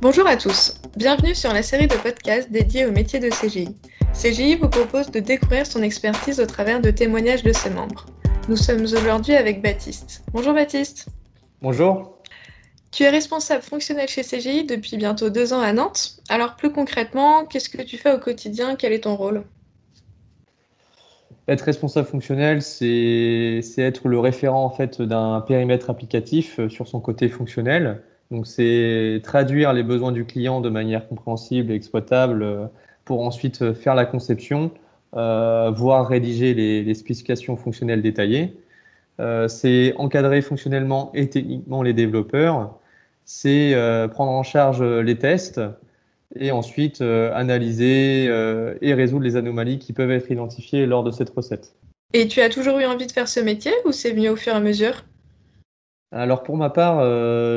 Bonjour 0.00 0.28
à 0.28 0.36
tous, 0.36 0.74
bienvenue 0.96 1.34
sur 1.34 1.52
la 1.52 1.60
série 1.60 1.88
de 1.88 1.96
podcasts 1.96 2.52
dédiée 2.52 2.86
au 2.86 2.92
métier 2.92 3.18
de 3.18 3.30
CGI. 3.30 3.74
CGI 4.14 4.54
vous 4.54 4.68
propose 4.68 5.10
de 5.10 5.18
découvrir 5.18 5.66
son 5.66 5.82
expertise 5.82 6.38
au 6.38 6.46
travers 6.46 6.80
de 6.80 6.92
témoignages 6.92 7.42
de 7.42 7.52
ses 7.52 7.68
membres. 7.68 8.06
Nous 8.48 8.54
sommes 8.54 8.82
aujourd'hui 8.82 9.34
avec 9.34 9.60
Baptiste. 9.60 10.22
Bonjour 10.32 10.54
Baptiste. 10.54 11.08
Bonjour. 11.62 12.22
Tu 12.92 13.02
es 13.02 13.10
responsable 13.10 13.64
fonctionnel 13.64 14.06
chez 14.06 14.22
CGI 14.22 14.66
depuis 14.66 14.98
bientôt 14.98 15.30
deux 15.30 15.52
ans 15.52 15.60
à 15.60 15.72
Nantes. 15.72 16.20
Alors 16.28 16.54
plus 16.54 16.70
concrètement, 16.70 17.44
qu'est-ce 17.44 17.68
que 17.68 17.82
tu 17.82 17.98
fais 17.98 18.12
au 18.14 18.18
quotidien? 18.18 18.76
Quel 18.76 18.92
est 18.92 19.02
ton 19.02 19.16
rôle? 19.16 19.42
Être 21.48 21.62
responsable 21.62 22.06
fonctionnel, 22.06 22.62
c'est 22.62 23.64
être 23.78 24.06
le 24.06 24.20
référent 24.20 24.64
en 24.64 24.70
fait 24.70 25.02
d'un 25.02 25.40
périmètre 25.40 25.90
applicatif 25.90 26.60
euh, 26.60 26.68
sur 26.68 26.86
son 26.86 27.00
côté 27.00 27.28
fonctionnel. 27.28 28.04
Donc 28.30 28.46
c'est 28.46 29.20
traduire 29.22 29.72
les 29.72 29.82
besoins 29.82 30.12
du 30.12 30.24
client 30.24 30.60
de 30.60 30.68
manière 30.68 31.08
compréhensible 31.08 31.72
et 31.72 31.74
exploitable 31.74 32.42
euh, 32.42 32.66
pour 33.04 33.22
ensuite 33.22 33.62
euh, 33.62 33.74
faire 33.74 33.94
la 33.94 34.04
conception, 34.04 34.70
voire 35.12 36.06
rédiger 36.06 36.52
les, 36.54 36.94
spécifications 36.94 37.56
fonctionnelles 37.56 38.02
détaillées. 38.02 38.54
c'est 39.48 39.94
encadrer 39.96 40.42
fonctionnellement 40.42 41.10
et 41.14 41.30
techniquement 41.30 41.82
les 41.82 41.94
développeurs 41.94 42.78
c'est 43.30 43.74
euh, 43.74 44.08
prendre 44.08 44.32
en 44.32 44.42
charge 44.42 44.80
euh, 44.80 45.02
les 45.02 45.18
tests 45.18 45.60
et 46.34 46.50
ensuite 46.50 47.02
euh, 47.02 47.30
analyser 47.34 48.24
et 48.80 48.94
résoudre 48.94 49.22
les 49.22 49.36
anomalies 49.36 49.78
qui 49.78 49.92
peuvent 49.92 50.10
être 50.10 50.30
identifiées 50.30 50.86
lors 50.86 51.04
de 51.04 51.10
cette 51.10 51.28
recette. 51.30 51.74
Et 52.14 52.26
tu 52.26 52.40
as 52.40 52.48
toujours 52.48 52.78
eu 52.78 52.86
envie 52.86 53.06
de 53.06 53.12
faire 53.12 53.28
ce 53.28 53.40
métier 53.40 53.72
ou 53.84 53.92
c'est 53.92 54.12
venu 54.12 54.30
au 54.30 54.36
fur 54.36 54.54
et 54.54 54.56
à 54.56 54.60
mesure? 54.60 55.04
Alors 56.10 56.42
pour 56.42 56.56
ma 56.56 56.70
part, 56.70 57.02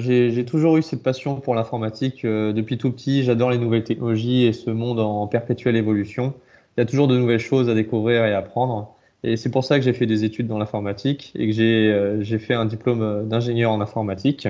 j'ai 0.00 0.44
toujours 0.44 0.76
eu 0.76 0.82
cette 0.82 1.02
passion 1.02 1.40
pour 1.40 1.54
l'informatique. 1.54 2.26
depuis 2.26 2.76
tout 2.76 2.92
petit, 2.92 3.24
j'adore 3.24 3.50
les 3.50 3.58
nouvelles 3.58 3.84
technologies 3.84 4.44
et 4.44 4.52
ce 4.52 4.70
monde 4.70 5.00
en 5.00 5.26
perpétuelle 5.26 5.76
évolution. 5.76 6.34
Il 6.76 6.80
y 6.80 6.82
a 6.82 6.86
toujours 6.86 7.08
de 7.08 7.16
nouvelles 7.16 7.38
choses 7.38 7.70
à 7.70 7.74
découvrir 7.74 8.24
et 8.26 8.34
à 8.34 8.38
apprendre. 8.38 8.94
Et 9.22 9.38
c'est 9.38 9.50
pour 9.50 9.64
ça 9.64 9.78
que 9.78 9.84
j'ai 9.84 9.94
fait 9.94 10.06
des 10.06 10.24
études 10.24 10.46
dans 10.46 10.58
l'informatique 10.58 11.32
et 11.34 11.46
que 11.46 12.20
j'ai 12.22 12.38
fait 12.38 12.54
un 12.54 12.66
diplôme 12.66 13.26
d'ingénieur 13.28 13.70
en 13.72 13.80
informatique. 13.80 14.48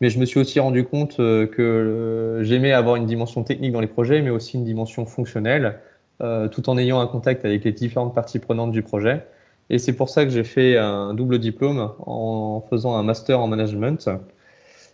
Mais 0.00 0.10
je 0.10 0.18
me 0.18 0.24
suis 0.24 0.40
aussi 0.40 0.60
rendu 0.60 0.84
compte 0.84 1.20
euh, 1.20 1.46
que 1.46 1.62
euh, 1.62 2.44
j'aimais 2.44 2.72
avoir 2.72 2.96
une 2.96 3.06
dimension 3.06 3.44
technique 3.44 3.72
dans 3.72 3.80
les 3.80 3.86
projets, 3.86 4.22
mais 4.22 4.30
aussi 4.30 4.56
une 4.56 4.64
dimension 4.64 5.06
fonctionnelle, 5.06 5.78
euh, 6.20 6.48
tout 6.48 6.68
en 6.68 6.76
ayant 6.78 7.00
un 7.00 7.06
contact 7.06 7.44
avec 7.44 7.64
les 7.64 7.72
différentes 7.72 8.14
parties 8.14 8.38
prenantes 8.38 8.72
du 8.72 8.82
projet. 8.82 9.24
Et 9.70 9.78
c'est 9.78 9.94
pour 9.94 10.08
ça 10.08 10.24
que 10.24 10.30
j'ai 10.30 10.44
fait 10.44 10.76
un 10.76 11.14
double 11.14 11.38
diplôme 11.38 11.90
en 12.06 12.62
faisant 12.68 12.96
un 12.96 13.02
master 13.02 13.40
en 13.40 13.46
management. 13.46 14.08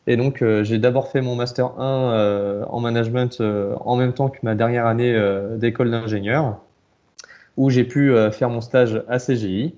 Et 0.07 0.17
donc, 0.17 0.45
j'ai 0.63 0.79
d'abord 0.79 1.09
fait 1.09 1.21
mon 1.21 1.35
master 1.35 1.79
1 1.79 2.67
en 2.69 2.81
management 2.81 3.41
en 3.41 3.97
même 3.97 4.13
temps 4.13 4.29
que 4.29 4.39
ma 4.43 4.55
dernière 4.55 4.87
année 4.87 5.15
d'école 5.57 5.91
d'ingénieur, 5.91 6.61
où 7.57 7.69
j'ai 7.69 7.85
pu 7.85 8.15
faire 8.33 8.49
mon 8.49 8.61
stage 8.61 9.03
à 9.09 9.19
CGI. 9.19 9.75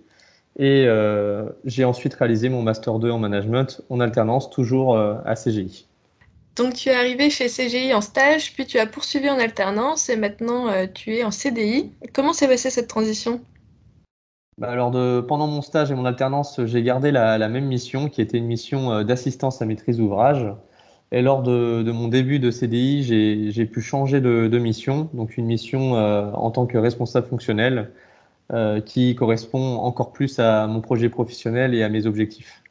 Et 0.59 0.85
euh, 0.87 1.45
j'ai 1.65 1.85
ensuite 1.85 2.15
réalisé 2.15 2.49
mon 2.49 2.63
Master 2.63 2.99
2 2.99 3.11
en 3.11 3.19
management 3.19 3.83
en 3.89 4.01
alternance, 4.01 4.51
toujours 4.51 4.97
euh, 4.97 5.15
à 5.25 5.35
CGI. 5.35 5.87
Donc 6.57 6.75
tu 6.75 6.91
es 6.91 6.95
arrivé 6.95 7.31
chez 7.31 7.47
CGI 7.47 7.95
en 7.95 8.03
stage, 8.03 8.53
puis 8.53 8.67
tu 8.67 8.79
as 8.79 8.87
poursuivi 8.87 9.31
en 9.31 9.39
alternance 9.39 10.11
et 10.11 10.17
maintenant 10.17 10.69
euh, 10.69 10.87
tu 10.93 11.17
es 11.17 11.25
en 11.25 11.31
CDI. 11.31 11.91
Comment 12.13 12.35
s'est 12.35 12.49
passée 12.49 12.69
cette 12.69 12.89
transition? 12.89 13.41
Bah 14.59 14.77
pendant 15.27 15.47
mon 15.47 15.63
stage 15.63 15.91
et 15.91 15.95
mon 15.95 16.05
alternance, 16.05 16.65
j'ai 16.65 16.83
gardé 16.83 17.11
la, 17.11 17.49
même 17.49 17.67
mission 17.67 18.09
qui 18.09 18.21
était 18.21 18.39
une 18.39 18.47
mission 18.47 19.03
d'assistance 19.03 19.63
à 19.63 19.67
maîtrise 19.67 19.97
d'ouvrage. 19.97 20.47
Et 21.11 21.23
lors 21.23 21.43
de, 21.43 21.91
mon 21.91 22.09
début 22.09 22.39
de 22.39 22.51
CDI, 22.51 23.03
j'ai 23.51 23.67
pu 23.67 23.81
changer 23.81 24.21
de, 24.21 24.59
mission, 24.59 25.09
donc 25.15 25.37
une 25.37 25.47
mission 25.47 25.93
en 25.95 26.51
tant 26.51 26.67
que 26.67 26.79
responsable 26.79 27.27
fonctionnel 27.27 27.91
euh, 28.53 28.83
qui 28.83 29.15
correspond 29.15 29.77
encore 29.77 30.13
plus 30.13 30.39
à 30.39 30.67
mon 30.67 30.83
projet 30.83 31.09
professionnel 31.09 31.75
et 31.75 31.83
à 31.83 31.89
mes 31.89 32.05
objectifs. 32.05 32.63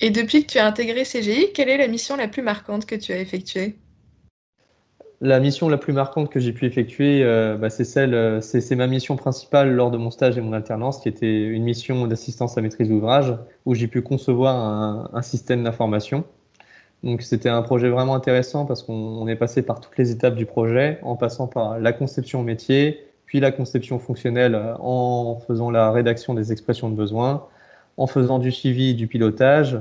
Et 0.00 0.08
depuis 0.08 0.46
que 0.46 0.52
tu 0.52 0.58
as 0.58 0.66
intégré 0.66 1.02
CGI, 1.02 1.52
quelle 1.52 1.68
est 1.68 1.76
la 1.76 1.86
mission 1.86 2.16
la 2.16 2.28
plus 2.28 2.40
marquante 2.40 2.86
que 2.86 2.94
tu 2.94 3.12
as 3.12 3.20
effectuée? 3.20 3.76
La 5.24 5.40
mission 5.40 5.70
la 5.70 5.78
plus 5.78 5.94
marquante 5.94 6.28
que 6.28 6.38
j'ai 6.38 6.52
pu 6.52 6.66
effectuer, 6.66 7.24
euh, 7.24 7.56
bah, 7.56 7.70
c'est 7.70 7.84
celle, 7.86 8.12
euh, 8.12 8.42
c'est 8.42 8.76
ma 8.76 8.86
mission 8.86 9.16
principale 9.16 9.72
lors 9.72 9.90
de 9.90 9.96
mon 9.96 10.10
stage 10.10 10.36
et 10.36 10.42
mon 10.42 10.52
alternance, 10.52 11.00
qui 11.00 11.08
était 11.08 11.44
une 11.44 11.62
mission 11.62 12.06
d'assistance 12.06 12.58
à 12.58 12.60
maîtrise 12.60 12.90
d'ouvrage, 12.90 13.34
où 13.64 13.74
j'ai 13.74 13.88
pu 13.88 14.02
concevoir 14.02 14.54
un, 15.14 15.22
système 15.22 15.64
d'information. 15.64 16.24
Donc 17.04 17.22
c'était 17.22 17.48
un 17.48 17.62
projet 17.62 17.88
vraiment 17.88 18.14
intéressant 18.14 18.66
parce 18.66 18.82
qu'on 18.82 19.26
est 19.26 19.36
passé 19.36 19.62
par 19.62 19.80
toutes 19.80 19.96
les 19.96 20.10
étapes 20.10 20.34
du 20.34 20.44
projet, 20.44 20.98
en 21.02 21.16
passant 21.16 21.46
par 21.46 21.78
la 21.78 21.94
conception 21.94 22.42
métier, 22.42 23.06
puis 23.24 23.40
la 23.40 23.50
conception 23.50 23.98
fonctionnelle 23.98 24.54
euh, 24.54 24.74
en 24.78 25.40
faisant 25.46 25.70
la 25.70 25.90
rédaction 25.90 26.34
des 26.34 26.52
expressions 26.52 26.90
de 26.90 26.96
besoin, 26.96 27.46
en 27.96 28.06
faisant 28.06 28.38
du 28.38 28.52
suivi 28.52 28.94
du 28.94 29.06
pilotage, 29.06 29.78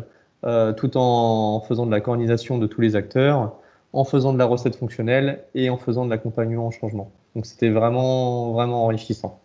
tout 0.78 0.98
en 0.98 1.60
faisant 1.62 1.86
de 1.86 1.92
la 1.92 2.00
coordination 2.00 2.58
de 2.58 2.68
tous 2.68 2.80
les 2.80 2.96
acteurs, 2.96 3.58
en 3.94 4.04
faisant 4.04 4.34
de 4.34 4.40
la 4.40 4.46
recette 4.46 4.76
fonctionnelle 4.76 5.44
et 5.56 5.70
en 5.70 5.78
faisant 5.78 6.06
de 6.06 6.10
l'accompagnement 6.10 6.68
en 6.68 6.72
changement. 6.72 7.12
Donc 7.36 7.46
c'était 7.46 7.70
vraiment, 7.70 8.52
vraiment 8.52 8.86
enrichissant. 8.86 9.40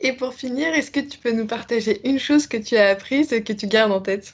Et 0.00 0.12
pour 0.12 0.34
finir, 0.34 0.74
est-ce 0.74 0.90
que 0.90 1.00
tu 1.00 1.18
peux 1.18 1.32
nous 1.32 1.46
partager 1.46 2.00
une 2.08 2.18
chose 2.18 2.46
que 2.46 2.56
tu 2.56 2.76
as 2.76 2.88
apprise 2.88 3.32
et 3.32 3.42
que 3.42 3.52
tu 3.52 3.66
gardes 3.66 3.92
en 3.92 4.00
tête? 4.00 4.32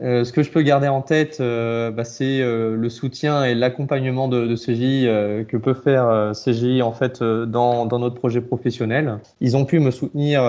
Euh, 0.00 0.24
ce 0.24 0.32
que 0.32 0.42
je 0.42 0.50
peux 0.50 0.62
garder 0.62 0.88
en 0.88 1.02
tête, 1.02 1.38
euh, 1.40 1.90
bah, 1.90 2.04
c'est 2.04 2.40
euh, 2.40 2.76
le 2.76 2.88
soutien 2.88 3.44
et 3.44 3.54
l'accompagnement 3.54 4.26
de, 4.26 4.46
de, 4.46 4.56
CGI 4.56 5.04
que 5.46 5.56
peut 5.56 5.74
faire 5.74 6.32
CGI 6.32 6.82
en 6.82 6.92
fait 6.92 7.22
dans, 7.22 7.86
dans, 7.86 7.98
notre 7.98 8.16
projet 8.16 8.40
professionnel. 8.40 9.18
Ils 9.40 9.56
ont 9.56 9.64
pu 9.64 9.78
me 9.78 9.90
soutenir, 9.90 10.42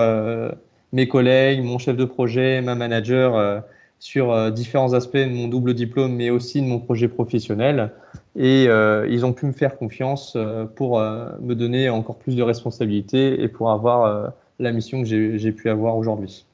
mes 0.92 1.08
collègues, 1.08 1.62
mon 1.62 1.78
chef 1.78 1.96
de 1.96 2.04
projet, 2.04 2.62
ma 2.62 2.74
manager, 2.74 3.62
sur 4.04 4.52
différents 4.52 4.92
aspects 4.92 5.16
de 5.16 5.30
mon 5.30 5.48
double 5.48 5.72
diplôme, 5.72 6.14
mais 6.14 6.28
aussi 6.28 6.60
de 6.60 6.66
mon 6.66 6.78
projet 6.78 7.08
professionnel. 7.08 7.90
Et 8.36 8.64
ils 8.64 9.24
ont 9.24 9.32
pu 9.32 9.46
me 9.46 9.52
faire 9.52 9.78
confiance 9.78 10.36
pour 10.76 11.00
me 11.00 11.54
donner 11.54 11.88
encore 11.88 12.18
plus 12.18 12.36
de 12.36 12.42
responsabilités 12.42 13.42
et 13.42 13.48
pour 13.48 13.70
avoir 13.70 14.34
la 14.58 14.72
mission 14.72 15.02
que 15.02 15.38
j'ai 15.38 15.52
pu 15.52 15.70
avoir 15.70 15.96
aujourd'hui. 15.96 16.44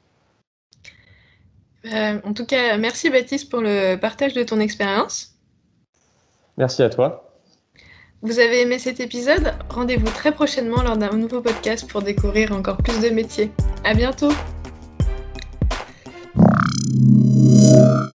Euh, 1.85 2.19
en 2.23 2.33
tout 2.33 2.45
cas, 2.45 2.77
merci 2.77 3.09
Baptiste 3.09 3.49
pour 3.49 3.61
le 3.61 3.95
partage 3.95 4.33
de 4.33 4.43
ton 4.43 4.59
expérience. 4.59 5.35
Merci 6.57 6.83
à 6.83 6.89
toi. 6.89 7.27
Vous 8.21 8.39
avez 8.39 8.61
aimé 8.61 8.77
cet 8.77 8.99
épisode? 8.99 9.53
Rendez-vous 9.69 10.05
très 10.05 10.31
prochainement 10.31 10.83
lors 10.83 10.97
d'un 10.97 11.17
nouveau 11.17 11.41
podcast 11.41 11.89
pour 11.89 12.03
découvrir 12.03 12.51
encore 12.51 12.77
plus 12.77 13.01
de 13.01 13.09
métiers. 13.09 13.51
À 13.83 13.95
bientôt 13.95 14.29